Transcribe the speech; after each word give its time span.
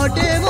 ঘটে 0.00 0.49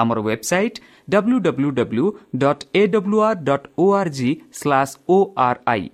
ଆମର 0.00 0.18
website 0.26 0.80
W 1.08 1.38
W 1.46 1.70
W 1.78 2.06
dot 2.42 2.64
A 2.74 2.82
W 2.94 3.18
R 3.28 3.38
dot 3.44 3.66
O 3.78 3.86
R 4.00 4.10
G 4.18 4.30
slash 4.60 4.94
O 5.08 5.18
R 5.46 5.60
I 5.66 5.84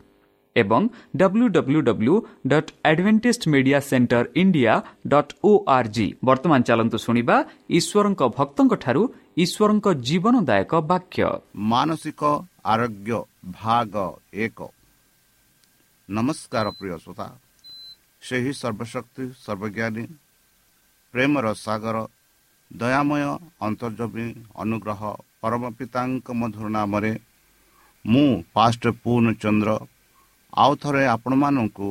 ଏବଂ 0.56 0.82
W 1.20 1.46
W 1.56 1.80
W 1.88 2.14
dot 2.46 2.70
Advantage 2.90 3.46
Media 3.54 3.78
Centre 3.88 4.24
India 4.42 4.74
dot 5.12 5.32
O 5.42 5.52
R 5.76 5.88
G 5.96 6.06
ବର୍ତ୍ତମାନ 6.24 6.60
ଚାଲନ୍ତୁ 6.68 6.98
ଶୁଣିବା 7.04 7.36
ଈଶ୍ୱରଙ୍କ 7.78 8.22
ଭକ୍ତଙ୍କଠାରୁ 8.38 9.02
ଈଶ୍ୱରଙ୍କ 9.44 9.86
ଜୀବନଦାୟକ 10.08 10.72
ବାକ୍ୟ 10.90 11.22
ମାନସିକ 11.72 12.22
ଆରୋଗ୍ୟ 12.72 13.18
ଭାଗ 13.58 13.94
ଏକ 14.44 14.58
ନମସ୍କାର 16.08 16.66
ପ୍ରିୟ 16.78 16.96
ଶ୍ରୋତା 17.02 17.26
ସେହି 18.22 18.52
ସର୍ବଶକ୍ତି 18.60 19.24
ସର୍ବଜ୍ଞାନୀ 19.44 20.04
ପ୍ରେମର 21.14 21.46
ସାଗର 21.56 21.96
ଦୟାମୟ 22.74 23.22
ଅନ୍ତର୍ଜମୀ 23.60 24.26
ଅନୁଗ୍ରହ 24.54 25.00
ପରମ 25.40 25.62
ପିତାଙ୍କ 25.78 26.26
ମଧୁର 26.40 26.66
ନାମରେ 26.68 27.12
ମୁଁ 28.04 28.30
ପାଷ୍ଟ 28.54 28.82
ପୂର୍ଣ୍ଣଚନ୍ଦ୍ର 29.02 29.70
ଆଉ 30.52 30.72
ଥରେ 30.82 31.02
ଆପଣମାନଙ୍କୁ 31.06 31.88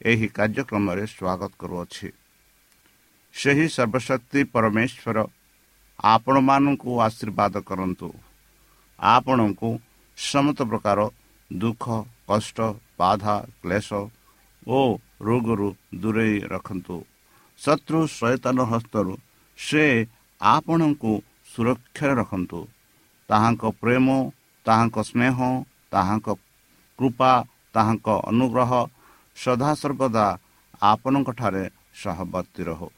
ଏହି 0.00 0.26
କାର୍ଯ୍ୟକ୍ରମରେ 0.28 1.04
ସ୍ୱାଗତ 1.06 1.52
କରୁଅଛି। 1.60 2.08
ସେହି 3.34 3.66
ସର୍ବଶକ୍ତି 3.76 4.40
ପରମେଶ୍ୱର 4.54 5.18
ଆପଣମାନଙ୍କୁ 6.04 6.90
ଆଶୀର୍ବାଦ 7.06 7.54
କରନ୍ତୁ। 7.68 8.08
ଆପଣଙ୍କୁ 8.98 9.70
ସମସ୍ତ 10.18 10.60
ପ୍ରକାର 10.70 10.98
ଦୁଃଖ 11.50 11.84
କଷ୍ଟ 12.28 12.58
ବାଧା 12.98 13.36
କ୍ଲେଶ 13.62 13.88
ଓ 14.66 14.80
ରୋଗରୁ 15.20 15.68
ଦୂରେଇ 15.94 16.36
ରଖନ୍ତୁ। 16.52 16.96
ଶତ୍ରୁ 17.60 18.00
ସଚେତନ 18.18 18.58
ହସ୍ତରୁ 18.72 19.12
ସେ 19.58 19.84
ଆପଣଙ୍କୁ 20.40 21.12
ସୁରକ୍ଷାରେ 21.52 22.14
ରଖନ୍ତୁ। 22.20 22.60
ତାହାଙ୍କ 23.28 23.64
ପ୍ରେମ 23.80 24.06
ତାହାଙ୍କ 24.66 24.96
ସ୍ନେହ 25.10 25.36
ତାହାଙ୍କ 25.92 26.28
କୃପା 26.98 27.32
ତାହାଙ୍କ 27.74 28.08
ଅନୁଗ୍ରହ 28.30 28.70
ସଦାସର୍ବଦା 29.36 30.26
ଆପଣଙ୍କଠାରେ 30.82 31.64
ସହବର୍ତ୍ତୀ 32.02 32.62
ରହୁ। 32.68 32.88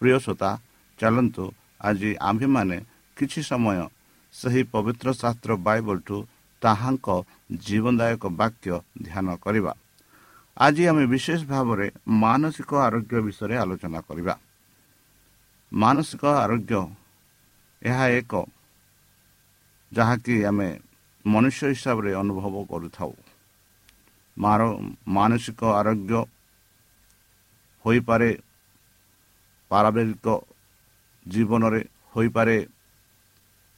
ପ୍ରିୟ 0.00 0.18
ଶ୍ରୋତା 0.24 0.50
ଚାଲନ୍ତୁ 0.98 1.44
ଆଜି 1.80 2.10
ଆମ୍ଭେମାନେ 2.20 2.76
କିଛି 3.16 3.40
ସମୟ 3.42 3.78
ସେହି 4.34 4.62
ପବିତ୍ର 4.72 5.06
ଶାସ୍ତ୍ର 5.20 5.50
ବାଇବଲଠୁ 5.66 6.16
ତାହାଙ୍କ 6.62 7.06
ଜୀବନଦାୟକ 7.66 8.22
ବାକ୍ୟ 8.40 8.68
ଧ୍ୟାନ 9.02 9.26
କରିବା। 9.44 9.72
ଆଜି 10.56 10.82
ଆମେ 10.90 11.04
ବିଶେଷ 11.06 11.40
ଭାବରେ 11.44 11.86
ମାନସିକ 12.22 12.70
ଆରୋଗ୍ୟ 12.86 13.16
ବିଷୟରେ 13.26 13.56
ଆଲୋଚନା 13.62 14.00
କରିବା। 14.08 14.34
ମାନସିକ 15.72 16.24
ଆରୋଗ୍ୟ 16.44 16.80
ଏହା 17.82 18.06
ଏକ 18.20 18.32
ଯାହାକି 19.92 20.34
ଆମେ 20.50 20.68
ମନୁଷ୍ୟ 21.24 21.62
ହିସାବରେ 21.72 22.10
ଅନୁଭବ 22.22 22.54
କରୁଥାଉ। 22.70 23.12
ମାନସିକ 25.16 25.60
ଆରୋଗ୍ୟ 25.80 26.12
ହୋଇପାରେ 27.84 28.30
ପାରିବାରିକ 29.70 30.26
ଜୀବନରେ 31.26 31.80
ହୋଇପାରେ 32.14 32.58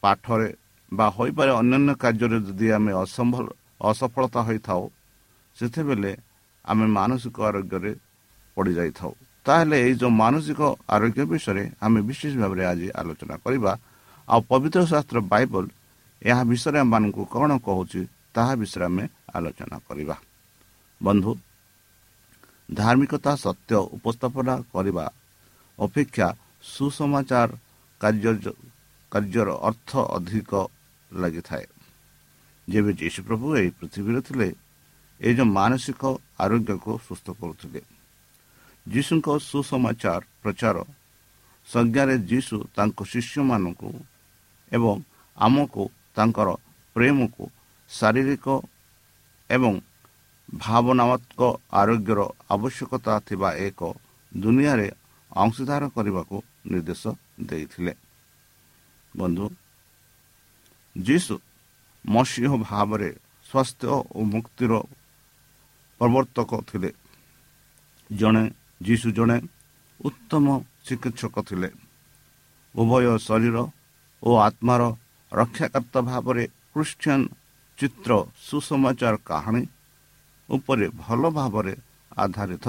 ପାଠରେ 0.02 0.49
ବା 0.93 1.06
ହୋଇପାରେ 1.17 1.52
ଅନ୍ୟାନ୍ୟ 1.61 1.93
କାର୍ଯ୍ୟରେ 2.02 2.38
ଯଦି 2.46 2.67
ଆମେ 2.76 2.93
ଅସମ୍ଭବ 3.02 3.46
ଅସଫଳତା 3.90 4.40
ହୋଇଥାଉ 4.49 4.82
ସେତେବେଳେ 5.56 6.12
ଆମେ 6.64 6.87
ମାନସିକ 6.99 7.37
ଆରୋଗ୍ୟରେ 7.49 7.93
ପଡ଼ିଯାଇଥାଉ। 8.56 9.12
ତାହେଲେ 9.48 9.76
ଏଇ 9.80 9.94
ଯେଉଁ 10.00 10.12
ମାନସିକ 10.14 10.60
ଆରୋଗ୍ୟ 10.94 11.24
ବିଷୟରେ 11.24 11.64
ଆମେ 11.80 12.00
ବିଶେଷ 12.08 12.32
ଭାବରେ 12.36 12.62
ଆଜି 12.70 12.86
ଆଲୋଚନା 13.00 13.36
କରିବା 13.44 13.72
ଆଉ 14.28 14.40
ପବିତ୍ର 14.50 14.80
ଶାସ୍ତ୍ର 14.92 15.18
ବାଇବଲ 15.32 15.64
ଏହା 16.22 16.42
ବିଷୟରେ 16.50 16.78
ଆମମାନଙ୍କୁ 16.84 17.22
କ'ଣ 17.32 17.50
କହୁଛି 17.64 18.00
ତାହା 18.34 18.54
ବିଷୟରେ 18.60 18.84
ଆମେ 18.84 19.04
ଆଲୋଚନା 19.36 19.76
କରିବା 19.88 20.16
ବନ୍ଧୁ 21.00 21.32
ଧାର୍ମିକତା 22.68 23.32
ସତ୍ୟ 23.36 23.72
ଉପସ୍ଥାପନା 23.96 24.54
କରିବା 24.75 25.04
ଅପେକ୍ଷା 25.78 26.28
ସୁସମାଚାର 26.66 27.50
କାର୍ଯ୍ୟ 28.00 28.52
କାର୍ଯ୍ୟର 29.12 29.49
ଅର୍ଥ 29.68 29.90
ଅଧିକ 30.16 30.52
ଲାଗିଥାଏ 31.11 31.66
ଯେବେ 32.68 32.90
ଯୀଶୁପ୍ରଭୁ 33.00 33.46
ଏହି 33.58 33.70
ପୃଥିବୀରେ 33.78 34.20
ଥିଲେ 34.20 34.49
ଏ 35.20 35.28
ଯେଉଁ 35.37 35.49
ମାନସିକ 35.50 36.02
ଆରୋଗ୍ୟକୁ 36.38 36.92
ସୁସ୍ଥ 37.06 37.26
କରୁଥିଲେ 37.40 37.80
ଯୀଶୁଙ୍କ 38.92 39.28
ସୁସମାଚାର 39.49 40.23
ପ୍ରଚାର 40.42 40.76
ସଂଜ୍ଞାରେ 41.68 42.14
ଯୀଶୁ 42.30 42.57
ତାଙ୍କ 42.76 42.99
ଶିଷ୍ୟମାନଙ୍କୁ 43.12 43.88
ଏବଂ 44.73 44.97
ଆମକୁ 45.38 45.85
ତାଙ୍କର 46.16 46.49
ପ୍ରେମକୁ 46.97 47.45
ଶାରୀରିକ 47.90 48.47
ଏବଂ 49.50 49.73
ଭାବନାତ୍ମକ 50.59 51.40
ଆରୋଗ୍ୟର 51.73 52.21
ଆବଶ୍ୟକତା 52.50 53.14
ଥିବା 53.28 53.49
ଏକ 53.66 53.80
ଦୁନିଆରେ 54.33 54.88
ଅଂଶୀଦାର 55.37 55.83
କରିବାକୁ 55.97 56.37
ନିର୍ଦ୍ଦେଶ 56.71 57.02
ଦେଇଥିଲେ। 57.40 57.92
ବନ୍ଧୁ 59.16 59.47
ଯୀଶୁ 60.97 61.35
ମସିହ 62.04 62.50
ଭାବରେ 62.68 63.11
ସ୍ୱାସ୍ଥ୍ୟ 63.47 63.95
ଓ 64.18 64.21
ମୁକ୍ତିର 64.33 64.73
ପ୍ରବର୍ତ୍ତକ 66.00 66.50
ଥିଲେ। 66.68 66.90
ଜଣେ 68.11 68.45
ଯୀଶୁ 68.80 69.08
ଜଣେ 69.16 69.37
ଉତ୍ତମ 70.00 70.47
ଚିକିତ୍ସକ 70.87 71.37
ଥିଲେ। 71.49 71.68
ଉଭୟ 72.75 73.04
ଶରୀର 73.26 73.56
ଓ 74.23 74.30
ଆତ୍ମାର 74.47 74.82
ରକ୍ଷାକର୍ତ୍ତା 75.32 76.00
ଭାବରେ 76.11 76.44
ଖ୍ରୀଷ୍ଟିଆନ 76.73 77.20
ଚିତ୍ର 77.78 78.11
ସୁସମାଚାର 78.47 79.14
କାହାଣୀ 79.28 79.62
ଉପରେ 80.49 80.87
ଭଲ 81.02 81.23
ଭାବରେ 81.38 81.75
ଆଧାରିତ। 82.16 82.66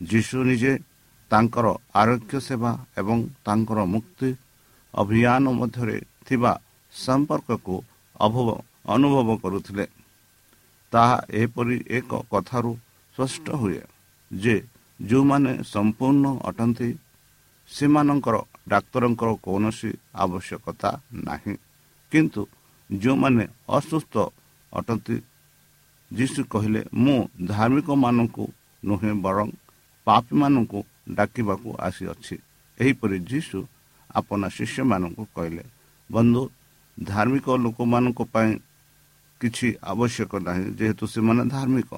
ଯୀଶୁ 0.00 0.36
ନିଜେ 0.48 0.72
ତାଙ୍କର 1.30 1.66
ଆରୋଗ୍ୟ 2.00 2.34
ସେବା 2.46 2.72
ଏବଂ 3.00 3.18
ତାଙ୍କର 3.46 3.78
ମୁକ୍ତି 3.94 4.28
ଅଭିଯାନ 4.94 5.44
ମଧ୍ୟରେ 5.60 5.96
ଥିବା 6.26 6.52
ସମ୍ପର୍କକୁ 6.92 7.76
ଅନୁଭବ 8.94 9.28
କରୁଥିଲେ। 9.42 9.86
ତାହା 10.92 11.16
ଏପରି 11.42 11.76
ଏକ 11.98 12.10
କଥାରୁ 12.32 12.72
ସ୍ପଷ୍ଟ 13.14 13.46
ହୁଏ 13.60 13.80
ଯେ 14.30 14.56
ଯେଉଁମାନେ 15.00 15.52
ସମ୍ପୂର୍ଣ୍ଣ 15.64 16.24
ଅଟନ୍ତି 16.48 16.88
ସେମାନଙ୍କର 17.68 18.36
ଡାକ୍ତରଙ୍କର 18.68 19.30
କୌଣସି 19.44 19.90
ଆବଶ୍ୟକତା 20.14 20.90
ନାହିଁ। 21.28 21.54
କିନ୍ତୁ 22.12 22.42
ଯେଉଁମାନେ 22.90 23.44
ଅସୁସ୍ଥ 23.68 24.14
ଅଟନ୍ତି 24.72 25.16
ଯୀଶୁ 26.10 26.40
କହିଲେ 26.52 26.80
ମୁଁ 26.94 27.18
ଧାର୍ମିକମାନଙ୍କୁ 27.46 28.44
ନୁହେଁ 28.82 29.12
ବରଂ 29.24 29.48
ପାପୀମାନଙ୍କୁ 30.06 30.80
ଡାକିବାକୁ 31.18 31.68
ଆସିଅଛି 31.86 32.36
ଏହିପରି 32.80 33.16
ଯୀଶୁ 33.30 33.58
ଆପଣ 34.10 34.40
ଶିଷ୍ୟମାନଙ୍କୁ 34.56 35.22
କହିଲେ 35.36 35.64
ବନ୍ଧୁ 36.10 36.42
ଧାର୍ମିକ 36.98 37.46
ଲୋକମାନଙ୍କ 37.64 38.20
ପାଇଁ 38.34 38.52
କିଛି 39.40 39.68
ଆବଶ୍ୟକ 39.82 40.32
ନାହିଁ 40.46 40.64
ଯେହେତୁ 40.78 41.04
ସେମାନେ 41.14 41.42
ଧାର୍ମିକ। 41.54 41.90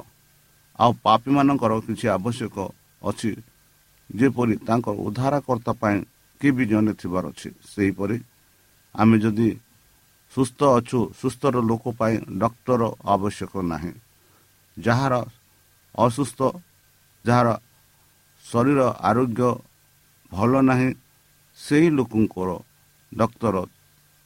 ଆଉ 0.79 0.91
ପାପୀମାନଙ୍କର 1.05 1.73
କିଛି 1.87 2.07
ଆବଶ୍ୟକ 2.09 2.57
ଅଛି। 3.03 3.31
ଯେପରି 4.11 4.55
ତାଙ୍କ 4.67 4.87
ଉଦ୍ଧାରକର୍ତ୍ତା 5.05 5.73
ପାଇଁ 5.83 5.99
କିଏ 6.41 6.50
ବି 6.57 6.65
ଜଣେ 6.71 6.93
ଥିବାର 7.00 7.25
ଅଛି 7.33 7.49
ସେହିପରି 7.73 8.17
ଆମେ 8.95 9.17
ଯଦି 9.25 9.49
ସୁସ୍ଥ 10.33 10.61
ଅଛୁ 10.79 10.99
ସୁସ୍ଥର 11.21 11.55
ଲୋକ 11.71 11.85
ପାଇଁ 12.00 12.17
ଡକ୍ଟର 12.41 12.83
ଆବଶ୍ୟକ 13.15 13.53
ନାହିଁ। 13.73 13.93
ଯାହାର 14.76 15.15
ଅସୁସ୍ଥ 15.95 16.41
ଯାହାର 17.25 17.49
ଶରୀର 18.45 18.81
ଆରୋଗ୍ୟ 19.09 19.43
ଭଲ 20.33 20.53
ନାହିଁ 20.69 20.91
ସେହି 21.59 21.88
ଲୋକଙ୍କର 21.99 22.50
ଡକ୍ଟର 23.12 23.57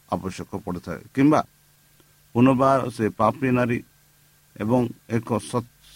ଆବଶ୍ୟକ 0.09 0.51
ପଡ଼ିଥାଏ। 0.65 1.01
କିମ୍ବା 1.15 1.41
ପୁନର୍ବାର 2.35 2.81
ସେ 2.97 3.05
ପାପି 3.19 3.49
ନାରୀ 3.57 3.79
ଏବଂ 4.57 4.83
ଏକ 5.17 5.29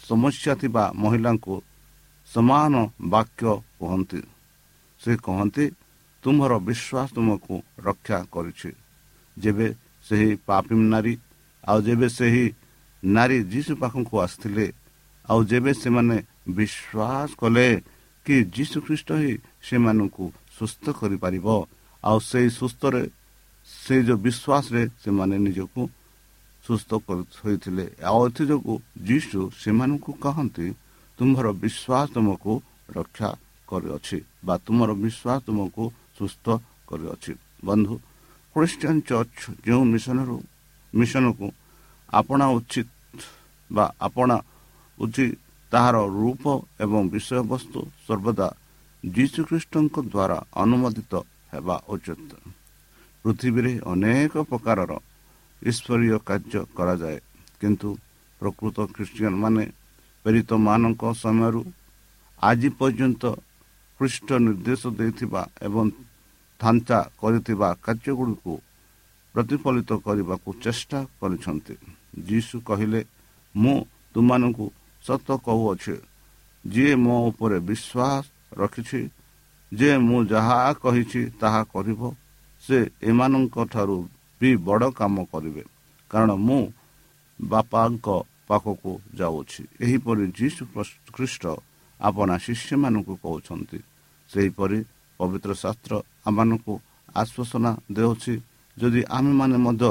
ସମସ୍ୟା 0.09 0.53
ଥିବା 0.61 0.85
ମହିଳାଙ୍କୁ 1.03 1.55
ସମାନ 2.35 2.75
ବାକ୍ୟ 3.15 3.51
କୁହନ୍ତି 3.79 4.21
ସେ 5.01 5.13
କହନ୍ତି 5.27 5.65
ତୁମର 6.25 6.53
ବିଶ୍ୱାସ 6.69 7.09
ତୁମକୁ 7.17 7.55
ରକ୍ଷା 7.87 8.19
କରିଛି। 8.35 8.71
ଯେବେ 9.37 9.67
ସେହି 10.07 10.31
ପାପି 10.47 10.75
ନାରୀ 10.93 11.15
ଆଉ 11.65 11.79
ଯେବେ 11.87 12.07
ସେହି 12.19 12.45
ନାରୀ 13.03 13.39
ଯୀଶୁ 13.53 13.73
ପାଖକୁ 13.83 14.15
ଆସିଥିଲେ 14.25 14.67
ଆଉ 15.25 15.41
ଯେବେ 15.51 15.73
ସେମାନେ 15.83 16.17
ବିଶ୍ୱାସ 16.59 17.29
କଲେ 17.41 17.69
କି 18.27 18.37
ଯୀଶୁ 18.57 18.77
ଖ୍ରୀଷ୍ଟ 18.87 19.09
ହିଁ 19.23 19.33
ସେମାନଙ୍କୁ 19.67 20.25
ସୁସ୍ଥ 20.59 20.85
କରିପାରିବ 21.01 21.47
ଆଉ 22.05 22.19
ସେଇ 22.31 22.49
ସୁସ୍ଥରେ 22.59 23.03
ସେଇ 23.69 24.01
ଯେଉଁ 24.09 24.19
ବିଶ୍ୱାସରେ 24.27 24.83
ସେମାନେ 25.03 25.37
ନିଜକୁ 25.47 25.83
ସୁସ୍ଥ 26.65 26.91
ହୋଇଥିଲେ 27.45 27.85
ଆଉ 28.09 28.21
ଏଥିଯୋଗୁଁ 28.29 28.77
ଯୀଶୁ 29.09 29.41
ସେମାନଙ୍କୁ 29.63 30.11
କହନ୍ତି 30.25 30.67
ତୁମର 31.19 31.47
ବିଶ୍ୱାସ 31.63 32.07
ତୁମକୁ 32.15 32.53
ରକ୍ଷା 32.97 33.31
କରିଅଛି 33.69 34.19
ବା 34.47 34.55
ତୁମର 34.67 34.91
ବିଶ୍ୱାସ 35.05 35.39
ତୁମକୁ 35.47 35.85
ସୁସ୍ଥ 36.17 36.47
କରିଅଛି। 36.89 37.33
ବନ୍ଧୁ 37.67 37.95
ଖ୍ରୀଷ୍ଟିଆନ 38.57 38.97
ଚର୍ଚ୍ଚ 39.09 39.43
ଯେଉଁ 39.67 39.85
ମିଶନରୁ 39.93 40.37
ମିଶନକୁ 40.93 41.47
ଆପଣା 42.11 42.47
ଉଚିତ 42.57 42.89
ବା 43.71 43.85
ଆପଣା 44.07 44.37
ଉଚିତ 44.99 45.33
ତାହାର 45.73 45.97
ରୂପ 46.19 46.45
ଏବଂ 46.85 47.03
ବିଷୟବସ୍ତୁ 47.15 47.81
ସର୍ବଦା 48.07 48.49
ଯୀଶୁଖ୍ରୀଷ୍ଟଙ୍କ 49.05 49.97
ଦ୍ୱାରା 50.13 50.39
ଅନୁମୋଦିତ 50.63 51.13
ହେବା 51.53 51.77
ଉଚିତ। 51.95 52.31
ପୃଥିବୀରେ 53.25 53.73
ଅନେକ 53.93 54.33
ପ୍ରକାରର 54.51 54.93
ଈଶ୍ୱରୀୟ 55.63 56.17
କାର୍ଯ୍ୟ 56.29 56.61
କରାଯାଏ 56.77 57.19
କିନ୍ତୁ 57.61 57.89
ପ୍ରକୃତ 58.41 58.77
ଖ୍ରୀଷ୍ଟିଆନ 58.95 59.35
ମାନେ 59.45 59.65
ପ୍ରେରିତମାନଙ୍କ 60.25 61.03
ସମୟରୁ 61.23 61.63
ଆଜି 62.41 62.69
ପର୍ଯ୍ୟନ୍ତ 62.79 63.23
ଖ୍ରୀଷ୍ଟ 64.01 64.29
ନିର୍ଦ୍ଦେଶ 64.45 64.83
ଦେଇଥିବା 64.99 65.43
ଏବଂ 65.67 65.87
ଢାଞ୍ଚା 66.61 66.99
କରିଥିବା 67.21 67.69
କାର୍ଯ୍ୟଗୁଡ଼ିକୁ 67.85 68.53
ପ୍ରତିଫଳିତ 69.35 69.91
କରିବାକୁ 70.07 70.49
ଚେଷ୍ଟା 70.65 70.99
କରିଛନ୍ତି। 71.21 71.75
ଯୀଶୁ 72.29 72.57
କହିଲେ 72.69 73.01
ମୁଁ 73.55 73.77
ତୁମମାନଙ୍କୁ 74.15 74.67
ସତ 75.05 75.29
କହୁଅଛି 75.47 75.97
ଯିଏ 76.65 76.95
ମୋ 77.05 77.17
ଉପରେ 77.29 77.59
ବିଶ୍ୱାସ 77.69 78.25
ରଖିଛି 78.61 79.03
ଯେ 79.73 79.91
ମୁଁ 80.09 80.19
ଯାହା 80.33 80.59
କହିଛି 80.83 81.23
ତାହା 81.41 81.63
କରିବ 81.75 82.01
ସେ 82.63 82.79
ଏମାନଙ୍କ 83.11 83.57
ଠାରୁ 83.73 83.99
ବି 84.41 84.51
ବଡ଼ 84.67 84.85
କାମ 84.99 85.15
କରିବେ। 85.33 85.65
କାରଣ 86.11 86.31
ମୁଁ 86.47 86.63
ବାପାଙ୍କ 87.41 88.07
ପାଖକୁ 88.49 88.91
ଯାଉଅଛି 89.19 89.63
ଏହିପରି 89.85 90.25
ଯୀଶୁ 90.39 90.63
ଖ୍ରୀଷ୍ଟ 91.15 91.45
ଆପଣା 92.01 92.35
ଶିଷ୍ୟମାନଙ୍କୁ 92.45 93.15
କହୁଛନ୍ତି 93.25 93.79
ସେହିପରି 94.31 94.79
ପବିତ୍ର 95.21 95.51
ଶାସ୍ତ୍ର 95.63 95.93
ଆମମାନଙ୍କୁ 96.29 96.75
ଆଶ୍ୱାସନା 97.15 97.71
ଦେଉଛି। 97.97 98.35
ଯଦି 98.77 99.01
ଆମେମାନେ 99.17 99.57
ମଧ୍ୟ 99.67 99.91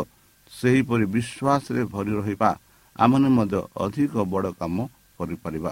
ସେହିପରି 0.51 1.05
ବିଶ୍ୱାସରେ 1.15 1.81
ଭରି 1.93 2.11
ରହିବା 2.19 2.49
ଆମମାନେ 2.95 3.29
ମଧ୍ୟ 3.37 3.59
ଅଧିକ 3.83 4.13
ବଡ଼ 4.31 4.49
କାମ 4.59 4.77
କରିପାରିବା। 5.17 5.71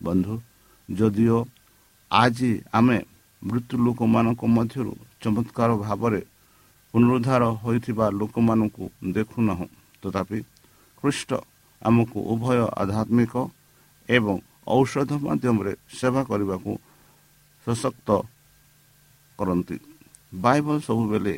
ବନ୍ଧୁ 0.00 0.34
ଯଦିଓ 0.88 1.38
ଆଜି 2.10 2.50
ଆମେ 2.78 2.98
ମୃତ୍ୟୁ 3.42 3.76
ଲୋକମାନଙ୍କ 3.86 4.42
ମଧ୍ୟରୁ 4.56 4.92
ଚମତ୍କାର 5.22 5.70
ଭାବରେ 5.84 6.20
ପୁନରୁଦ୍ଧାର 6.94 7.42
ହୋଇଥିବା 7.62 8.06
ଲୋକମାନଙ୍କୁ 8.20 8.84
ଦେଖୁନାହୁଁ 9.16 9.66
ତଥାପି 10.02 10.38
ଖ୍ରୀଷ୍ଟ 10.98 11.30
ଆମକୁ 11.84 12.18
ଉଭୟ 12.32 12.58
ଆଧ୍ୟାତ୍ମିକ 12.82 13.34
ଏବଂ 14.08 14.36
ଔଷଧ 14.76 15.10
ମାଧ୍ୟମରେ 15.26 15.72
ସେବା 15.98 16.22
କରିବାକୁ 16.30 16.72
ସଶକ୍ତ 17.66 18.08
କରନ୍ତି। 19.38 19.76
ବାଇବଲ 20.44 20.76
ସବୁବେଳେ 20.88 21.34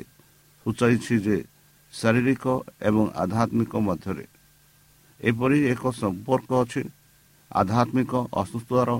ସୂଚାଇଛି 0.66 1.14
ଯେ 1.26 1.36
ଶାରୀରିକ 1.92 2.44
ଏବଂ 2.88 3.04
ଆଧ୍ୟାତ୍ମିକ 3.22 3.72
ମଧ୍ୟରେ 3.88 4.24
ଏପରି 5.20 5.58
ଏକ 5.72 5.82
ସମ୍ପର୍କ 6.00 6.50
ଅଛି। 6.62 6.82
ଆଧ୍ୟାତ୍ମିକ 7.50 8.12
ଅସୁସ୍ଥତାର 8.42 8.90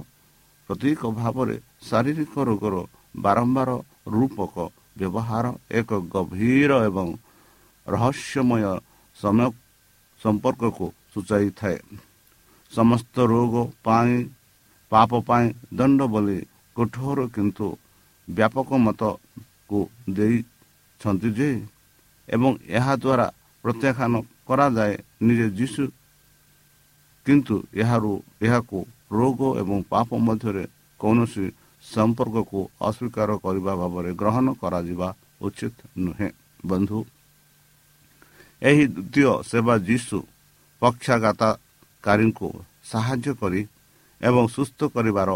ପ୍ରତୀକ 0.68 1.00
ଭାବରେ 1.20 1.56
ଶାରୀରିକ 1.88 2.34
ରୋଗର 2.48 2.74
ବାରମ୍ବାର 3.24 3.70
ରୂପକ 4.14 4.54
ବ୍ୟବହାର 4.98 5.46
ଏକ 5.78 5.90
ଗଭୀର 6.14 6.72
ଏବଂ 6.88 7.08
ରହସ୍ୟମୟ 7.86 8.62
ସମୟ 9.16 9.48
ସମ୍ପର୍କକୁ 10.20 10.86
ସୂଚାଇଥାଏ। 11.16 11.78
ସମସ୍ତ 12.72 13.16
ରୋଗ 13.32 13.54
ପାଇଁ 13.84 14.14
ପାପ 14.92 15.10
ପାଇଁ 15.28 15.46
ଦଣ୍ଡ 15.72 16.00
ବୋଲି 16.12 16.38
କଠୋର 16.76 17.18
କିନ୍ତୁ 17.34 17.66
ବ୍ୟାପକ 18.28 18.68
ମତକୁ 18.86 19.78
ଦେଇଛନ୍ତି 20.16 21.28
ଯେ 21.38 21.50
ଏବଂ 22.28 22.50
ଏହାଦ୍ୱାରା 22.68 23.26
ପ୍ରତ୍ୟାଖ୍ୟାନ 23.64 24.14
କରାଯାଏ 24.48 24.94
ନିଜେ 25.26 25.48
ଯୀଶୁ। 25.58 25.84
କିନ୍ତୁ 27.26 27.56
ଏହାରୁ 27.74 28.12
ଏହାକୁ 28.42 28.78
ରୋଗ 29.10 29.40
ଏବଂ 29.60 29.78
ପାପ 29.92 30.08
ମଧ୍ୟରେ 30.26 30.64
କୌଣସି 31.00 31.46
ସମ୍ପର୍କକୁ 31.84 32.60
ଅସ୍ୱୀକାର 32.88 33.30
କରିବା 33.44 33.72
ଭାବରେ 33.80 34.10
ଗ୍ରହଣ 34.20 34.46
କରାଯିବା 34.60 35.08
ଉଚିତ 35.40 35.76
ନୁହେଁ। 36.04 36.30
ବନ୍ଧୁ 36.66 36.98
ଏହି 38.62 38.84
ଦ୍ୱିତୀୟ 38.86 39.32
ସେବା 39.50 39.74
ଯୀଶୁ 39.88 40.18
ପକ୍ଷାଘାତକାରୀଙ୍କୁ 40.82 42.48
ସାହାଯ୍ୟ 42.90 43.32
କରି 43.40 43.60
ଏବଂ 44.20 44.44
ସୁସ୍ଥ 44.46 44.80
କରିବାର 44.94 45.30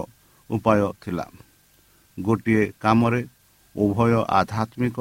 ଉପାୟ 0.50 0.80
ଥିଲା। 1.02 1.26
ଗୋଟିଏ 2.18 2.64
କାମରେ 2.82 3.20
ଉଭୟ 3.74 4.12
ଆଧ୍ୟାତ୍ମିକ 4.38 4.98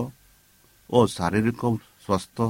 ଓ 0.89 1.00
ଶାରୀରିକ 1.15 1.62
ସ୍ୱାସ୍ଥ୍ୟ 2.05 2.48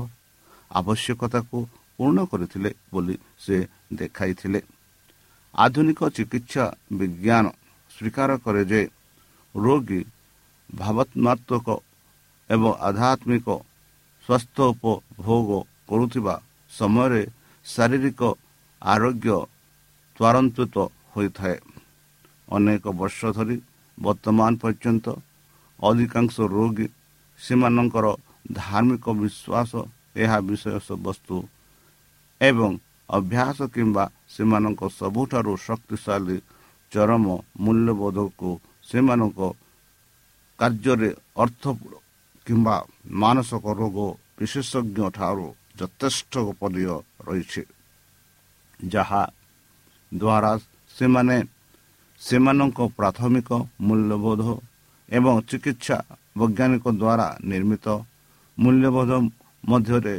ଆବଶ୍ୟକତାକୁ 0.72 1.58
ପୂର୍ଣ୍ଣ 1.98 2.20
କରିଥିଲେ 2.32 2.72
ବୋଲି 2.94 3.16
ସେ 3.44 3.58
ଦେଖାଇଥିଲେ। 4.00 4.60
ଆଧୁନିକ 5.54 6.00
ଚିକିତ୍ସା 6.16 6.66
ବିଜ୍ଞାନ 7.00 7.46
ସ୍ୱୀକାର 7.92 8.30
କରେ 8.44 8.64
ଯେ 8.72 8.82
ରୋଗୀ 9.56 10.02
ଭାବତ୍ମାତ୍ମକ 10.70 11.68
ଏବଂ 12.50 12.72
ଆଧ୍ୟାତ୍ମିକ 12.88 13.48
ସ୍ୱାସ୍ଥ୍ୟ 14.26 14.62
ଉପଭୋଗ 14.72 15.50
କରୁଥିବା 15.90 16.36
ସମୟରେ 16.72 17.24
ଶାରୀରିକ 17.66 18.22
ଆରୋଗ୍ୟ 18.82 19.38
ତ୍ୱରାନ୍ୱିତ 20.20 20.76
ହୋଇଥାଏ। 21.14 21.58
ଅନେକ 22.56 22.86
ବର୍ଷ 23.00 23.20
ଧରି 23.36 23.58
ବର୍ତ୍ତମାନ 23.98 24.52
ପର୍ଯ୍ୟନ୍ତ 24.62 25.08
ଅଧିକାଂଶ 25.80 26.36
ରୋଗୀ 26.56 26.88
ସେମାନଙ୍କର 27.40 28.06
ଧାର୍ମିକ 28.60 29.06
ବିଶ୍ୱାସ 29.22 29.72
ଏହା 30.24 30.38
ବିଷୟ 30.48 30.96
ବସ୍ତୁ 31.06 31.36
ଏବଂ 32.42 32.72
ଅଭ୍ୟାସ 33.10 33.58
କିମ୍ବା 33.74 34.04
ସେମାନଙ୍କ 34.34 34.82
ସବୁଠାରୁ 35.00 35.54
ଶକ୍ତିଶାଳୀ 35.68 36.38
ଚରମ 36.92 37.26
ମୂଲ୍ୟବୋଧକୁ 37.64 38.50
ସେମାନଙ୍କ 38.90 39.40
କାର୍ଯ୍ୟରେ 40.60 41.10
ଅର୍ଥ 41.44 41.64
କିମ୍ବା 42.48 42.76
ମାନସିକ 43.22 43.66
ରୋଗ 43.80 43.98
ବିଶେଷଜ୍ଞ 44.38 45.00
ଠାରୁ 45.18 45.48
ଯଥେଷ୍ଟ 45.80 46.34
ପରିୟ 46.60 46.90
ରହିଛି 47.26 47.64
ଯାହା 48.80 49.24
ଦ୍ୱାରା 50.12 50.52
ସେମାନେ 50.96 51.38
ସେମାନଙ୍କ 52.22 52.80
ପ୍ରାଥମିକ 52.98 53.50
ମୂଲ୍ୟବୋଧ 53.88 54.44
ଏବଂ 55.10 55.34
ଚିକିତ୍ସା 55.50 55.98
ବୈଜ୍ଞାନିକ 56.40 56.86
ଦ୍ୱାରା 56.94 57.28
ନିର୍ମିତ 57.52 57.88
ମୂଲ୍ୟବୋଧ 58.58 59.12
ମଧ୍ୟରେ 59.64 60.16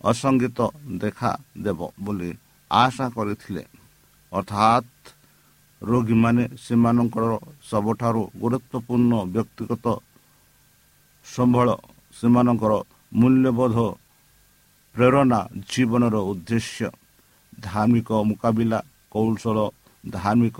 ଅସଙ୍ଗୀତ 0.00 0.58
ଦେଖାଦେବ 1.02 1.80
ବୋଲି 1.98 2.30
ଆଶା 2.70 3.06
କରିଥିଲେ 3.16 3.64
ଅର୍ଥାତ୍ 4.32 4.88
ରୋଗୀମାନେ 5.82 6.44
ସେମାନଙ୍କର 6.58 7.32
ସବୁଠାରୁ 7.62 8.22
ଗୁରୁତ୍ୱପୂର୍ଣ୍ଣ 8.42 9.12
ବ୍ୟକ୍ତିଗତ 9.34 9.86
ସମ୍ବଳ 11.26 11.68
ସେମାନଙ୍କର 12.14 12.72
ମୂଲ୍ୟବୋଧ 13.12 13.76
ପ୍ରେରଣା 14.94 15.40
ଜୀବନର 15.68 16.16
ଉଦ୍ଦେଶ୍ୟ 16.30 16.88
ଧାର୍ମିକ 17.62 18.08
ମୁକାବିଲା 18.28 18.78
କୌଶଳ 19.12 19.58
ଧାର୍ମିକ 20.04 20.58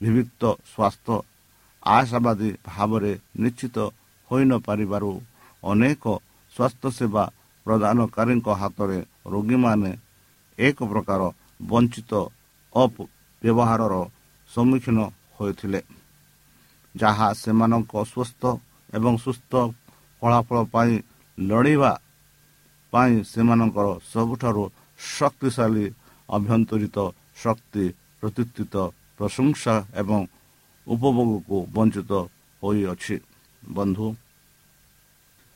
ବିବିକ୍ତ 0.00 0.42
ସ୍ୱାସ୍ଥ୍ୟ 0.66 1.16
ଆଶାବାଦୀ 1.82 2.50
ଭାବରେ 2.66 3.12
ନିଶ୍ଚିତ 3.38 3.76
ହୋଇନପାରିବାରୁ 4.30 5.10
ଅନେକ 5.62 6.04
ସ୍ୱାସ୍ଥ୍ୟ 6.54 6.90
ସେବା 6.98 7.24
ପ୍ରଦାନକାରୀଙ୍କ 7.66 8.48
ହାତରେ 8.60 8.98
ରୋଗୀମାନେ 9.26 9.92
ଏକ 10.58 10.78
ପ୍ରକାର 10.86 11.20
ବଞ୍ଚିତ 11.68 12.12
ଅପବ୍ୟବହାରର 12.74 13.94
ସମ୍ମୁଖୀନ 14.50 14.98
ହୋଇଥିଲେ 15.36 15.80
ଯାହା 16.94 17.28
ସେମାନଙ୍କ 17.34 17.92
ସୁସ୍ଥ 18.06 18.42
ଏବଂ 18.92 19.14
ସୁସ୍ଥ 19.18 19.52
ଫଳାଫଳ 20.22 20.58
ପାଇଁ 20.72 20.94
ଲଢ଼ିବା 21.38 21.92
ପାଇଁ 22.92 23.14
ସେମାନଙ୍କର 23.30 23.86
ସବୁଠାରୁ 24.12 24.64
ଶକ୍ତିଶାଳୀ 24.98 25.86
ଅଭ୍ୟନ୍ତରିତ 26.28 26.98
ଶକ୍ତି 27.42 27.84
ପ୍ରତିଷ୍ଠିତ 28.20 28.74
ପ୍ରଶଂସା 29.18 29.74
ଏବଂ 30.00 30.20
ଉପଭୋଗକୁ 30.86 31.56
ବଞ୍ଚିତ 31.74 32.12
ହୋଇଅଛି। 32.62 33.16
ବନ୍ଧୁ 33.76 34.06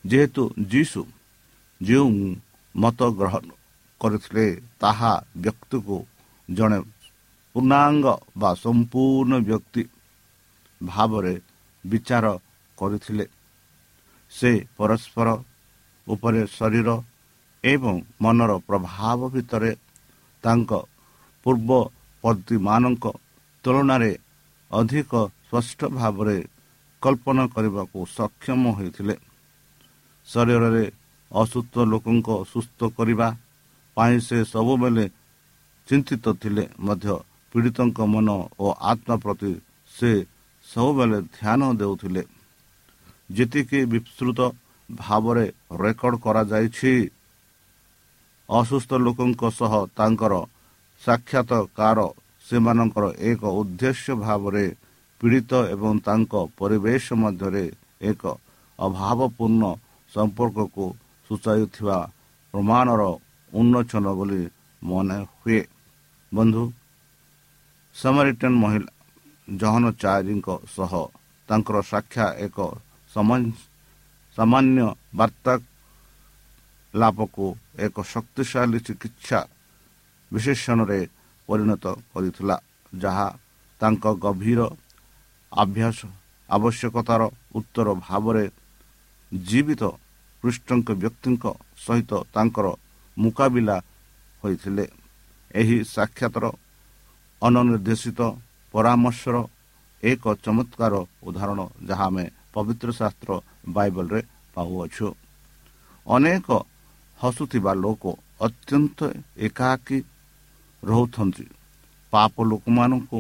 ଯେହେତୁ 0.05 0.43
ଯୀଶୁ 0.73 1.01
ଯେଉଁ 1.81 2.11
ମତ 2.75 3.01
ଗ୍ରହଣ 3.19 3.47
କରିଥିଲେ 4.01 4.47
ତାହା 4.81 5.13
ବ୍ୟକ୍ତିକୁ 5.43 5.97
ଜଣେ 6.49 6.79
ପୂର୍ଣ୍ଣାଙ୍ଗ 7.55 8.07
ବା 8.41 8.51
ସମ୍ପୂର୍ଣ୍ଣ 8.63 9.33
ବ୍ୟକ୍ତି 9.49 9.83
ଭାବରେ 10.81 11.35
ବିଚାର 11.85 12.27
କରିଥିଲେ। 12.79 13.27
ସେ 14.33 14.51
ପରସ୍ପର 14.77 15.29
ଉପରେ 16.07 16.43
ଶରୀର 16.59 16.89
ଏବଂ 17.65 17.97
ମନର 18.23 18.53
ପ୍ରଭାବ 18.69 19.21
ଭିତରେ 19.35 19.73
ତାଙ୍କ 20.45 20.71
ପୂର୍ବବର୍ତ୍ତୀମାନଙ୍କ 21.47 23.05
ତୁଳନାରେ 23.65 24.13
ଅଧିକ 24.71 25.13
ସ୍ପଷ୍ଟ 25.47 25.81
ଭାବରେ 25.99 26.37
କଳ୍ପନା 27.03 27.45
କରିବାକୁ 27.55 27.99
ସକ୍ଷମ 28.19 28.63
ହୋଇଥିଲେ। 28.79 29.15
ଶରୀରରେ 30.29 30.85
ଅସୁସ୍ଥ 31.31 31.75
ଲୋକଙ୍କ 31.93 32.29
ସୁସ୍ଥ 32.53 32.81
କରିବା 32.97 33.29
ପାଇଁ 33.97 34.17
ସେ 34.27 34.39
ସବୁବେଳେ 34.45 35.05
ଚିନ୍ତିତ 35.89 36.25
ଥିଲେ। 36.43 36.65
ମଧ୍ୟ 36.81 37.15
ପୀଡ଼ିତଙ୍କ 37.53 37.99
ମନ 38.13 38.29
ଓ 38.59 38.67
ଆତ୍ମା 38.91 39.17
ପ୍ରତି 39.25 39.53
ସେ 39.95 40.11
ସବୁବେଳେ 40.67 41.19
ଧ୍ୟାନ 41.37 41.61
ଦେଉଥିଲେ। 41.81 42.23
ଯେତିକି 43.31 43.79
ବିସ୍ତୃତ 43.93 44.41
ଭାବରେ 44.91 45.47
ରେକର୍ଡ 45.85 46.15
କରାଯାଇଛି 46.25 46.93
ଅସୁସ୍ଥ 48.59 48.91
ଲୋକଙ୍କ 49.05 49.43
ସହ 49.59 49.73
ତାଙ୍କର 49.99 50.35
ସାକ୍ଷାତକାର 51.03 51.99
ସେମାନଙ୍କର 52.47 53.05
ଏକ 53.31 53.43
ଉଦ୍ଦେଶ୍ୟ 53.61 54.13
ଭାବରେ 54.25 54.67
ପୀଡ଼ିତ 55.21 55.53
ଏବଂ 55.75 55.93
ତାଙ୍କ 56.07 56.33
ପରିବେଶ 56.59 57.05
ମଧ୍ୟରେ 57.23 57.65
ଏକ 58.11 58.23
ଅଭାବପୂର୍ଣ୍ଣ 58.79 59.63
ସମ୍ପର୍କକୁ 60.13 60.87
ସୂଚାଉଥିବା 61.27 61.99
ପ୍ରମାଣର 62.55 63.03
ଉନ୍ମୋଚନ 63.53 64.07
ବୋଲି 64.19 64.43
ମନେ 64.83 65.19
ହୁଏ। 65.39 65.61
ବନ୍ଧୁ 66.33 66.63
ସମାରିଟନ୍ 67.97 68.57
ମହିଳା 68.63 68.91
ଜହନଚାରୀଙ୍କ 69.49 70.49
ସହ 70.77 70.93
ତାଙ୍କର 71.49 71.77
ସାକ୍ଷା 71.93 72.27
ଏକ 72.47 72.59
ସାମାନ୍ୟ 74.37 74.87
ବାର୍ତ୍ତା 75.19 75.53
ଲାଭକୁ 76.95 77.47
ଏକ 77.87 77.97
ଶକ୍ତିଶାଳୀ 78.13 78.79
ଚିକିତ୍ସା 78.87 79.41
ବିଶେଷଣରେ 80.31 81.01
ପରିଣତ 81.49 81.85
କରିଥିଲା 82.13 82.57
ଯାହା 82.95 83.29
ତାଙ୍କ 83.81 84.05
ଗଭୀର 84.25 84.61
ଅଭ୍ୟାସ 85.53 85.99
ଆବଶ୍ୟକତାର 86.49 87.23
ଉତ୍ତର 87.59 87.89
ଭାବରେ 88.07 88.45
ଜୀବିତ 89.33 89.83
ପୃଷ୍ଠଙ୍କ 90.43 90.89
ବ୍ୟକ୍ତିଙ୍କ 91.03 91.45
ସହିତ 91.85 92.13
ତାଙ୍କର 92.35 92.67
ମୁକାବିଲା 93.17 93.77
ହୋଇଥିଲେ। 94.43 94.85
ଏହି 95.51 95.77
ସାକ୍ଷାତର 95.95 96.45
ଅନନିର୍ଦ୍ଦେଶିତ 97.43 98.21
ପରାମର୍ଶର 98.75 99.37
ଏକ 100.03 100.25
ଚମତ୍କାର 100.45 100.95
ଉଦାହରଣ 101.29 101.61
ଯାହା 101.89 102.07
ଆମେ 102.11 102.25
ପବିତ୍ର 102.55 102.89
ଶାସ୍ତ୍ର 103.01 103.31
ବାଇବଲରେ 103.77 104.21
ପାଉଅଛୁ। 104.55 105.07
ଅନେକ 106.07 106.49
ହସୁଥିବା 107.23 107.73
ଲୋକ 107.85 108.05
ଅତ୍ୟନ୍ତ 108.47 108.99
ଏକାକୀ 109.47 109.99
ରହୁଛନ୍ତି। 110.83 111.45
ପାପ 112.13 112.35
ଲୋକମାନଙ୍କୁ 112.51 113.19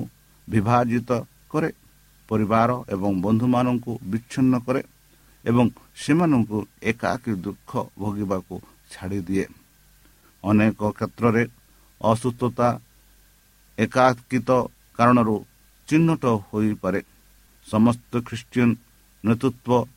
ବିଭାଜିତ 0.48 1.10
କରେ 1.52 1.70
ପରିବାର 2.28 2.70
ଏବଂ 2.94 3.12
ବନ୍ଧୁମାନଙ୍କୁ 3.24 3.92
ବିଚ୍ଛିନ୍ନ 4.10 4.54
କରେ 4.66 4.82
ଏବଂ 5.44 5.66
ସେମାନଙ୍କୁ 6.02 6.58
ଏକାକୀ 6.90 7.32
ଦୁଃଖ 7.44 7.70
ଭୋଗିବାକୁ 8.00 8.54
ଛାଡ଼ିଦିଏ। 8.92 9.46
ଅନେକ 10.44 10.80
କ୍ଷେତ୍ରରେ 10.98 11.42
ଅସୁସ୍ଥତା 12.00 12.68
ଏକାକିତ 13.78 14.50
କାରଣରୁ 14.98 15.36
ଚିହ୍ନଟ 15.88 16.24
ହୋଇପାରେ। 16.46 17.00
ସମସ୍ତ 17.66 18.12
ଖ୍ରୀଷ୍ଟିଆନ 18.28 18.70
ନେତୃତ୍ୱ 19.24 19.88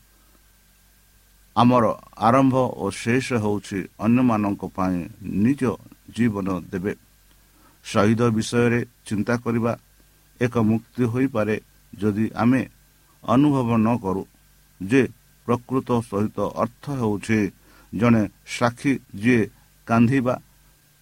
ଆମର 1.56 1.86
ଆରମ୍ଭ 2.28 2.56
ଓ 2.82 2.86
ଶେଷ 3.02 3.28
ହେଉଛି 3.44 3.80
ଅନ୍ୟମାନଙ୍କ 4.06 4.64
ପାଇଁ 4.76 4.98
ନିଜ 5.44 5.62
ଜୀବନ 6.16 6.48
ଦେବେ। 6.72 6.94
ଶହୀଦ 7.86 8.22
ବିଷୟରେ 8.38 8.80
ଚିନ୍ତା 9.08 9.34
କରିବା 9.44 9.74
ଏକ 10.42 10.54
ମୁକ୍ତି 10.70 11.04
ହୋଇପାରେ 11.14 11.56
ଯଦି 11.94 12.26
ଆମେ 12.36 12.62
ଅନୁଭବ 13.24 13.70
ନ 13.78 13.88
କରୁ। 14.04 14.24
ଯେ 14.82 15.02
ପ୍ରକୃତ 15.48 15.90
ସହିତ 16.10 16.38
ଅର୍ଥ 16.64 16.86
ହେଉଛି 17.02 17.40
ଜଣେ 17.94 18.24
ସାକ୍ଷୀ 18.58 18.92
ଯିଏ 19.22 19.42
କାନ୍ଦିବା 19.88 20.36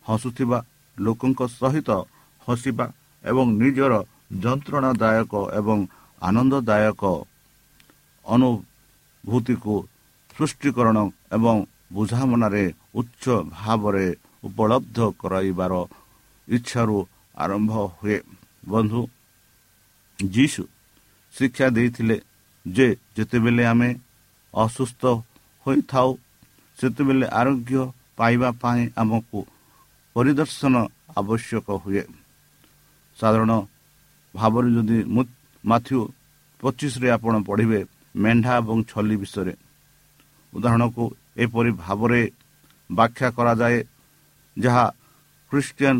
ହସୁଥିବା 0.05 0.59
ଲୋକଙ୍କ 0.97 1.41
ସହିତ 1.59 1.89
ହସିବା 2.47 2.85
ଏବଂ 3.23 3.45
ନିଜର 3.61 3.93
ଯନ୍ତ୍ରଣାଦାୟକ 4.43 5.33
ଏବଂ 5.59 5.77
ଆନନ୍ଦଦାୟକ 6.21 7.01
ଅନୁଭୂତିକୁ 8.25 9.75
ସୃଷ୍ଟିକରଣ 10.35 10.97
ଏବଂ 11.35 11.55
ବୁଝାମଣାରେ 11.95 12.65
ଉଚ୍ଚ 12.99 13.23
ଭାବରେ 13.55 14.05
ଉପଲବ୍ଧ 14.47 14.97
କରାଇବାର 15.21 15.73
ଇଚ୍ଛାରୁ 16.47 16.97
ଆରମ୍ଭ 17.37 17.73
ହୁଏ। 17.95 18.17
ବନ୍ଧୁ 18.71 19.01
ଯୀଶୁ 20.19 20.63
ଶିକ୍ଷା 21.33 21.67
ଦେଇଥିଲେ 21.75 22.17
ଯେ 22.65 22.87
ଯେତେବେଳେ 23.15 23.63
ଆମେ 23.71 23.89
ଅସୁସ୍ଥ 24.53 25.03
ହୋଇଥାଉ 25.65 26.09
ସେତେବେଳେ 26.77 27.27
ଆରୋଗ୍ୟ 27.39 27.81
ପାଇବା 28.17 28.49
ପାଇଁ 28.61 28.83
ଆମକୁ 29.01 29.39
ପରିଦର୍ଶନ 30.15 30.75
ଆବଶ୍ୟକ 31.19 31.67
ହୁଏ। 31.83 32.03
ସାଧାରଣ 33.17 33.51
ଭାବରେ 34.33 34.69
ଯଦି 34.75 34.97
ମାଥ୍ୟୁ 35.63 35.99
ପଚିଶରେ 36.63 37.07
ଆପଣ 37.15 37.33
ପଢ଼ିବେ 37.47 37.79
ମେଣ୍ଢା 38.23 38.53
ଏବଂ 38.61 38.77
ଛଲି 38.89 39.15
ବିଷୟରେ। 39.21 39.53
ଉଦାହରଣକୁ 40.53 41.03
ଏପରି 41.43 41.71
ଭାବରେ 41.77 42.21
ବ୍ୟାଖ୍ୟା 42.89 43.29
କରାଯାଏ 43.37 43.79
ଯାହା 44.57 44.85
ଖ୍ରୀଷ୍ଟିଆନ 45.51 45.97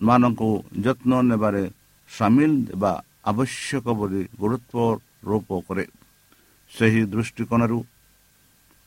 ମାନଙ୍କୁ 0.00 0.50
ଯତ୍ନ 0.84 1.12
ନେବାରେ 1.30 1.62
ସାମିଲ 2.10 2.52
ଦେବା 2.68 2.92
ଆବଶ୍ୟକ 3.30 3.86
ବୋଲି 3.98 4.22
ଗୁରୁତ୍ୱାରୋପ 4.40 5.50
କରେ 5.68 5.84
ସେହି 6.72 7.02
ଦୃଷ୍ଟିକୋଣରୁ 7.12 7.78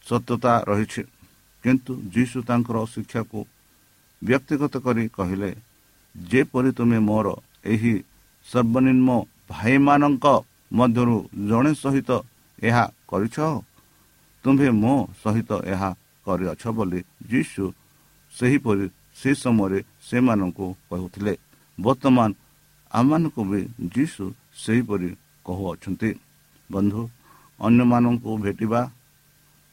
ସତ୍ୟତା 0.06 0.54
ରହିଛି 0.70 1.02
କିନ୍ତୁ 1.64 1.92
ଯୀଶୁ 2.14 2.38
ତାଙ୍କର 2.48 2.78
ଶିକ୍ଷାକୁ 2.94 3.40
ବ୍ୟକ୍ତିଗତ 4.22 4.74
କରି 4.86 5.04
କହିଲେ 5.10 5.52
ଯେପରି 6.16 6.72
ତୁମେ 6.72 7.00
ମୋର 7.00 7.28
ଏହି 7.66 7.94
ସର୍ବନିମ୍ନ 8.48 9.10
ଭାଇମାନଙ୍କ 9.50 10.26
ମଧ୍ୟରୁ 10.72 11.18
ଜଣେ 11.50 11.72
ସହିତ 11.76 12.10
ଏହା 12.62 12.84
କରିଛ 13.08 13.38
ତୁମ୍ଭେ 14.44 14.70
ମୋ 14.82 14.94
ସହିତ 15.22 15.52
ଏହା 15.74 15.90
କରିଅଛ 16.26 16.64
ବୋଲି 16.78 17.00
ଯୀଶୁ 17.32 17.64
ସେହିପରି 18.34 18.86
ସେ 19.20 19.30
ସମୟରେ 19.44 19.80
ସେମାନଙ୍କୁ 20.08 20.66
କହୁଥିଲେ। 20.90 21.34
ବର୍ତ୍ତମାନ 21.78 22.30
ଆମମାନଙ୍କୁ 22.92 23.42
ବି 23.50 23.60
ଯୀଶୁ 23.96 24.24
ସେହିପରି 24.64 25.10
କହୁଅଛନ୍ତି। 25.46 26.10
ବନ୍ଧୁ 26.70 27.02
ଅନ୍ୟମାନଙ୍କୁ 27.60 28.32
ଭେଟିବା 28.44 28.82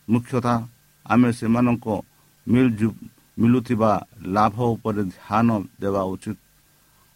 ମୁଖ୍ୟତଃ 0.09 0.59
ଆମେ 1.07 1.31
ସେମାନଙ୍କ 1.39 1.87
ମିଳୁଥିବା 3.37 3.91
ଲାଭ 4.35 4.57
ଉପରେ 4.75 5.03
ଧ୍ୟାନ 5.15 5.49
ଦେବା 5.83 6.03
ଉଚିତ। 6.13 6.39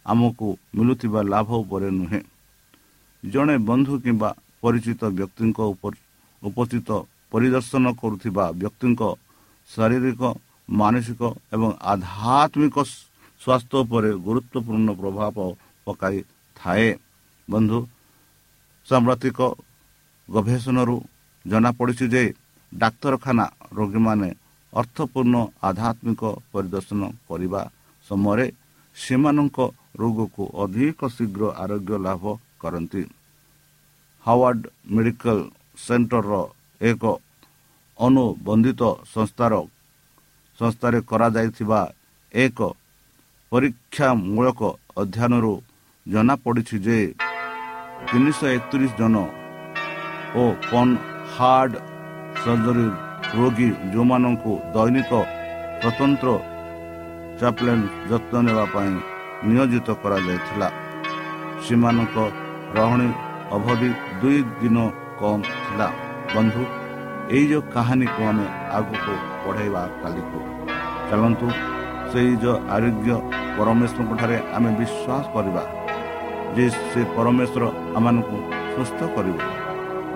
ଆମକୁ 0.05 0.47
ମିଳୁଥିବା 0.75 1.19
ଲାଭ 1.33 1.49
ଉପରେ 1.63 1.89
ନୁହେଁ। 1.99 2.21
ଜଣେ 3.23 3.55
ବନ୍ଧୁ 3.69 3.93
କିମ୍ବା 4.03 4.29
ପରିଚିତ 4.61 5.01
ବ୍ୟକ୍ତିଙ୍କ 5.17 5.59
ଉପସ୍ଥିତ 6.41 6.89
ପରିଦର୍ଶନ 7.31 7.85
କରୁଥିବା 8.01 8.45
ବ୍ୟକ୍ତିଙ୍କ 8.61 9.01
ଶାରୀରିକ 9.69 10.21
ମାନସିକ 10.79 11.21
ଏବଂ 11.55 11.69
ଆଧ୍ୟାତ୍ମିକ 11.91 12.75
ସ୍ୱାସ୍ଥ୍ୟ 13.41 13.75
ଉପରେ 13.83 14.09
ଗୁରୁତ୍ୱପୂର୍ଣ୍ଣ 14.25 14.89
ପ୍ରଭାବ 15.01 15.35
ପକାଇଥାଏ। 15.87 16.87
ବନ୍ଧୁ 17.47 17.79
ସାମ୍ପ୍ରତିକ 18.87 19.39
ଗବେଷଣାରୁ 20.29 20.95
ଜଣାପଡ଼ିଛି 21.45 22.05
ଯେ 22.13 22.23
ଡାକ୍ତରଖାନା 22.71 23.45
ରୋଗୀମାନେ 23.77 24.29
ଅର୍ଥପୂର୍ଣ୍ଣ 24.73 25.35
ଆଧ୍ୟାତ୍ମିକ 25.69 26.21
ପରିଦର୍ଶନ 26.51 27.01
କରିବା 27.29 27.61
ସମୟରେ 28.05 28.47
ସେମାନଙ୍କ 28.95 29.57
ରୋଗକୁ 30.01 30.43
ଅଧିକ 30.63 30.99
ଶୀଘ୍ର 31.15 31.43
ଆରୋଗ୍ୟ 31.63 31.93
ଲାଭ 32.05 32.23
କରନ୍ତି। 32.61 33.03
ହାୱାର୍ଡ 34.25 34.61
ମେଡିକାଲ 34.95 35.37
ସେଣ୍ଟରର 35.85 36.33
ଏକ 36.89 37.03
ଅନୁବନ୍ଧିତ 37.99 38.81
ସଂସ୍ଥାର 39.13 39.53
ସଂସ୍ଥାରେ 40.59 40.99
କରାଯାଇଥିବା 41.09 41.81
ଏକ 42.33 42.59
ପରୀକ୍ଷାମୂଳକ 43.51 44.61
ଅଧ୍ୟୟନରୁ 45.01 45.53
ଜଣାପଡ଼ିଛି 46.05 46.77
ଯେ 46.85 46.99
ତିନିଶହ 48.09 48.47
ଏକତିରିଶ 48.57 48.91
ଜଣ 48.99 49.15
ଓ 50.41 50.43
ପନ୍ 50.69 50.93
ହାର୍ଟ 51.35 51.73
ସର୍ଜରୀ 52.43 52.87
ରୋଗୀ 53.37 53.69
ଯେଉଁମାନଙ୍କୁ 53.93 54.53
ଦୈନିକ 54.75 55.11
ସ୍ୱତନ୍ତ୍ର 55.81 56.29
ଚାପ୍ଲେନ୍ 57.39 57.83
ଯତ୍ନ 58.09 58.33
ନେବା 58.47 58.65
ପାଇଁ 58.73 58.93
ନିୟୋଜିତ 59.47 59.87
କରାଯାଇଥିଲା 60.01 60.67
ସେମାନଙ୍କ 61.65 62.17
ରହଣି 62.77 63.09
ଅବଧି 63.55 63.89
ଦୁଇ 64.21 64.39
ଦିନ 64.61 64.77
କମ୍ 65.19 65.43
ଥିଲା। 65.65 65.89
ବନ୍ଧୁ 66.35 66.61
ଏଇ 67.35 67.43
ଯେଉଁ 67.51 67.63
କାହାଣୀକୁ 67.73 68.21
ଆମେ 68.31 68.45
ଆଗକୁ 68.77 69.13
ବଢ଼ାଇବା 69.43 69.81
କାଲିକୁ। 70.01 70.37
ଚାଲନ୍ତୁ 71.09 71.47
ସେଇ 72.11 72.31
ଯେଉଁ 72.43 72.55
ଆରୋଗ୍ୟ 72.75 73.09
ପରମେଶ୍ୱରଙ୍କ 73.57 74.11
ଠାରେ 74.21 74.37
ଆମେ 74.55 74.69
ବିଶ୍ୱାସ 74.79 75.23
କରିବା 75.35 75.63
ଯେ 76.55 76.65
ସେ 76.91 77.01
ପରମେଶ୍ୱର 77.17 77.63
ଆମମାନଙ୍କୁ 77.97 78.37
ସୁସ୍ଥ 78.75 78.99
କରିବ 79.15 79.37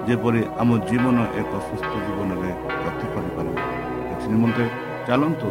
ଯେପରି 0.07 0.41
ଆମ 0.61 0.69
ଜୀବନ 0.89 1.17
ଏକ 1.41 1.51
ସୁସ୍ଥ 1.69 1.91
ଜୀବନରେ 2.05 2.51
ଗତି 2.83 3.05
କରିପାରିବ। 3.13 3.57
ଏଥି 4.11 4.27
ନିମନ୍ତେ 4.33 4.65
ଚାଲନ୍ତୁ 5.07 5.49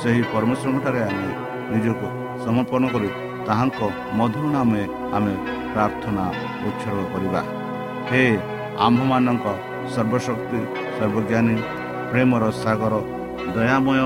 ସେହି 0.00 0.22
ପରମେଶ୍ୱରଙ୍କଠାରେ 0.32 1.00
ଆମେ 1.08 1.28
ନିଜକୁ 1.72 2.06
ସମର୍ପଣ 2.44 2.82
କରି 2.94 3.08
ତାହାଙ୍କ 3.46 3.80
ମଧୁର 4.18 4.46
ନାମେ 4.56 4.82
ଆମେ 5.16 5.34
ପ୍ରାର୍ଥନା 5.72 6.24
ଉତ୍ସର୍ଗ 6.68 7.00
କରିବା। 7.12 7.40
ହେ 8.08 8.22
ଆମ୍ଭମାନଙ୍କ 8.86 9.46
ସର୍ବଶକ୍ତି 9.94 10.60
ସର୍ବଜ୍ଞାନୀ 10.96 11.56
ପ୍ରେମର 12.10 12.44
ସାଗର 12.62 12.94
ଦୟାମୟ 13.56 14.00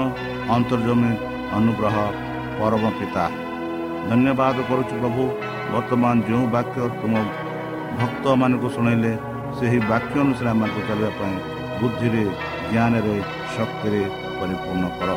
ଅନ୍ତର୍ଜମୀ 0.57 1.13
ଅନୁଗ୍ରହ 1.59 1.97
ପରମ 2.59 2.85
ପିତା। 2.99 3.25
ଧନ୍ୟବାଦ 4.11 4.57
କରୁଛୁ 4.69 4.95
ପ୍ରଭୁ 5.03 5.25
ବର୍ତ୍ତମାନ 5.73 6.15
ଯେଉଁ 6.29 6.45
ବାକ୍ୟ 6.57 6.79
ତୁମ 7.01 7.15
ଭକ୍ତମାନଙ୍କୁ 8.01 8.69
ଶୁଣାଇଲେ 8.77 9.13
ସେହି 9.59 9.79
ବାକ୍ୟ 9.91 10.17
ଅନୁସାରେ 10.25 10.51
ଆମକୁ 10.55 10.81
ଚାଲିବା 10.89 11.11
ପାଇଁ 11.19 11.37
ବୁଦ୍ଧିରେ 11.81 12.25
ଜ୍ଞାନରେ 12.71 13.17
ଶକ୍ତିରେ 13.55 14.03
ପରିପୂର୍ଣ୍ଣ 14.39 14.85
କର। 14.99 15.11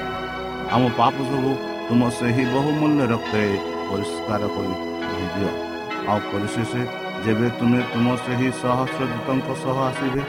ଆମ 0.73 0.83
ପାପ 0.99 1.15
ସବୁ 1.29 1.51
ତୁମ 1.87 2.01
ସେହି 2.19 2.43
ବହୁମୂଲ୍ୟ 2.55 3.03
ରକ୍ତରେ 3.13 3.49
ପରିଷ୍କାର 3.89 4.41
କରି 4.55 4.73
ଦିଅ 5.33 5.51
ଆଉ 6.11 6.19
ପରିଶେଷ 6.31 6.71
ଯେବେ 7.23 7.47
ତୁମେ 7.57 7.79
ତୁମ 7.91 8.05
ସେହି 8.25 8.47
ସହସ୍ରଦୂତଙ୍କ 8.61 9.47
ସହ 9.63 9.77
ଆସିବେ 9.89 10.21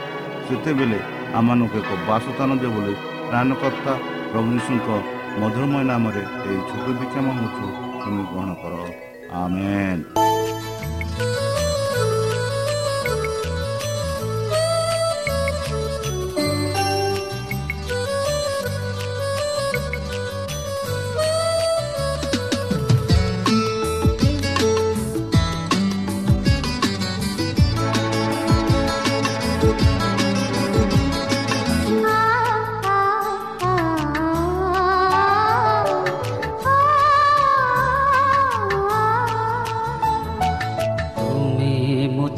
ସେତେବେଳେ 0.47 0.99
ଆମମାନଙ୍କୁ 1.39 1.77
ଏକ 1.81 1.91
ବାସସ୍ଥାନ 2.09 2.51
ଦିଅ 2.61 2.71
ବୋଲି 2.75 2.95
ପ୍ରାଣକର୍ତ୍ତା 3.29 3.93
ପ୍ରଭୁ 4.31 4.49
ଯୀଶୁଙ୍କ 4.55 4.89
ମଧୁରମୟ 5.41 5.83
ନାମରେ 5.91 6.23
ଏହି 6.43 6.61
ଛୋଟ 6.69 6.87
ଭିକ୍ଷା 6.99 7.21
ମାଗୁଛୁ 7.27 7.65
ତୁମେ 8.01 8.23
ଗ୍ରହଣ 8.31 8.51
କର 8.63 8.75
ଆମେନ୍ 9.39 10.24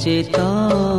ମୋ 0.06 0.95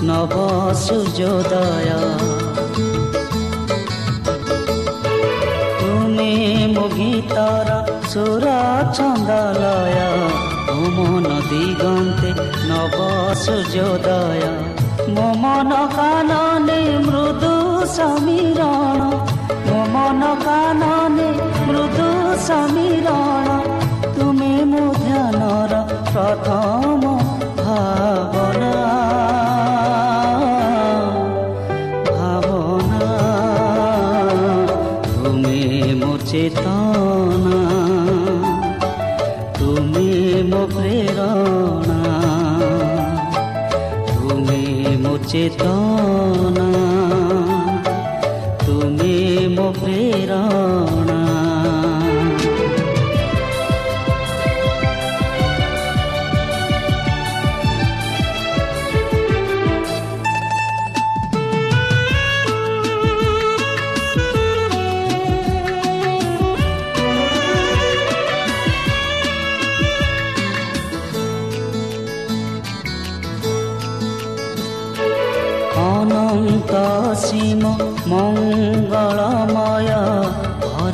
ଦିଗନ୍ତେ 0.00 0.06
ନବ 0.06 0.34
ସୂର୍ଯ୍ୟୋଦୟ 0.80 1.88
ତୁମେ 5.80 6.32
ମୋ 6.74 6.84
ଗୀତର 6.94 7.68
ସୁର 8.12 8.46
ଛନ୍ଦ 8.96 9.30
ଲୟ 9.56 9.98
ମୋ 10.68 10.88
ମନ 10.96 11.28
ଦିଗନ୍ତେ 11.50 12.30
ନବ 12.70 12.98
ସୂର୍ଯ୍ୟୋଦୟ 13.44 14.42
ମୋ 15.14 15.26
ମନ 15.42 15.70
କାନନେ 15.96 16.80
ମୃଦୁ 17.06 17.54
ସମୀରଣ 17.96 19.00
ମୋ 19.68 19.80
ମନ 19.94 20.22
କାନନେ 20.44 21.28
ମୃଦୁ 21.68 22.10
ସମୀରଣ 22.48 23.48
ତୁମେ 24.16 24.52
ମୋ 24.64 24.84
ଧ୍ୟାନର 25.00 25.99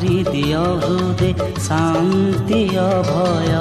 তুমি 0.07 0.23
দিয় 0.33 0.63
হৃদে 0.83 1.29
শান্তি 1.67 2.61
অভয় 2.89 3.55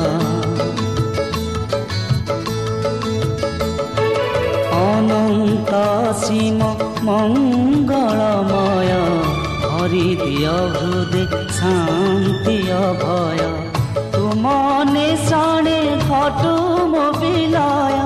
অনন্ত 4.87 5.71
সীম 6.23 6.61
মঙ্গলময় 7.07 8.95
হরি 9.65 10.09
দিয় 10.23 10.57
হৃদে 10.75 11.23
শান্তি 11.59 12.57
অভয় 12.85 13.45
তুম 14.13 14.45
নিশাণে 14.95 15.81
ঘটু 16.09 16.55
মো 16.93 17.07
বিলয়, 17.21 17.99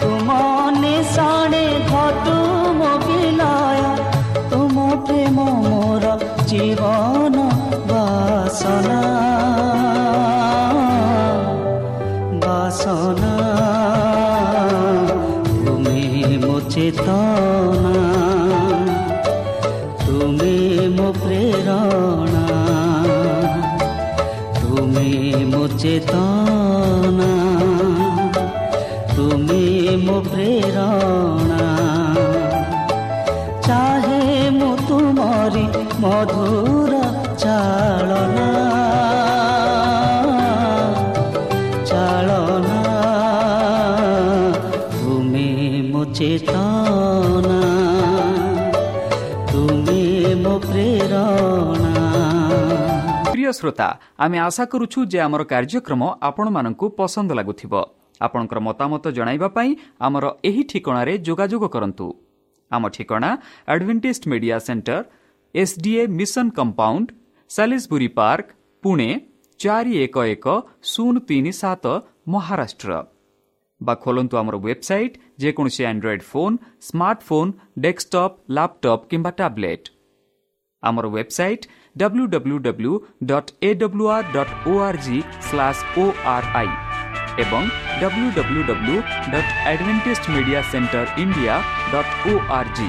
তুম 0.00 0.28
নিশাণে 0.82 1.64
ঘটু 1.92 2.36
মো 2.78 2.92
তুম 4.50 4.76
প্রেম 5.04 5.36
মোরা 5.62 6.14
জীবন 6.52 7.34
বাসনা। 7.90 9.02
বাসনা। 12.46 13.34
তুমি 15.66 16.00
মোচেতনা 16.46 18.11
ମଧୁର 36.02 36.94
ଚାଳନା। 37.38 38.48
ଚାଳନା। 41.90 42.80
ତୁମେ 44.90 45.48
ମୋ 45.92 46.02
ଚେତନା। 46.18 47.60
ତୁମେ 49.52 50.02
ମୋ 50.34 50.54
ପ୍ରେରଣା। 50.58 51.94
ପ୍ରିୟ 53.32 53.50
ଶ୍ରୋତା 53.52 53.88
ଆମେ 54.18 54.38
ଆଶା 54.38 54.64
କରୁଛୁ 54.64 54.98
ଯେ 55.06 55.18
ଆମର 55.20 55.42
କାର୍ଯ୍ୟକ୍ରମ 55.44 56.02
ଆପଣମାନଙ୍କୁ 56.28 56.86
ପସନ୍ଦ 56.98 57.30
ଲାଗୁଥିବ। 57.38 57.72
ଆପଣଙ୍କର 58.20 58.58
ମତାମତ 58.60 59.04
ଜଣାଇବା 59.08 59.48
ପାଇଁ 59.48 59.70
ଆମର 60.00 60.24
ଏହି 60.44 60.62
ଠିକଣାରେ 60.62 61.14
ଯୋଗାଯୋଗ 61.26 61.64
କରନ୍ତୁ। 61.74 62.06
ଆମ 62.70 62.82
ଠିକଣା 62.88 63.30
Advantage 63.68 64.28
Media 64.30 64.58
Centre 64.58 65.02
SDA 65.54 66.02
mission 66.18 66.46
compound 66.58 67.06
Salisbury 67.50 68.08
Park 68.18 68.46
Pune 68.82 69.08
ଚାରି 69.60 69.92
ଏକ 70.04 70.16
ଏକ 70.26 70.46
ଶୂନ 70.90 71.14
ତିନି 71.28 71.52
ସାତ 71.58 71.84
ମହାରାଷ୍ଟ୍ର 72.34 73.00
ବା 73.80 73.94
ଖୋଲନ୍ତୁ 74.02 74.34
ଆମର 74.40 74.56
ୱେବସାଇଟ୍ 74.60 75.18
ଯେକୌଣସି 75.42 75.82
Android 75.90 76.24
phone 76.30 76.56
smartphone 76.88 77.52
desktop 77.84 78.36
laptop 78.56 79.08
କିମ୍ବା 79.10 79.30
ଟ୍ୟାବ୍ଲେଟ୍ 79.38 79.86
ଆମର 80.82 81.06
website 81.08 81.66
W 81.96 82.26
W 82.34 82.58
W 82.66 82.92
dot 83.30 83.50
A 83.62 83.70
W 83.82 84.06
R 84.16 84.30
dot 84.36 84.54
O 84.68 84.78
R 84.86 85.00
G 85.06 85.18
slash 85.48 85.82
O 85.98 86.04
R 86.34 86.48
I 86.54 86.70
ଏବଂ 87.38 87.62
W 88.00 88.28
W 88.38 88.62
W 88.70 88.96
dot 89.32 89.52
Advantage 89.66 90.30
Media 90.34 90.60
Centre 90.72 91.06
India 91.22 91.54
dot 91.92 92.14
O 92.28 92.32
R 92.52 92.72
G 92.76 92.88